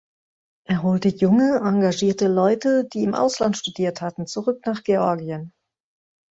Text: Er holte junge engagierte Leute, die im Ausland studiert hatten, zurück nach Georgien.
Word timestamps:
Er 0.67 0.81
holte 0.81 1.09
junge 1.09 1.57
engagierte 1.63 2.27
Leute, 2.27 2.87
die 2.91 3.03
im 3.03 3.13
Ausland 3.13 3.55
studiert 3.55 4.01
hatten, 4.01 4.25
zurück 4.25 4.65
nach 4.65 4.83
Georgien. 4.83 5.53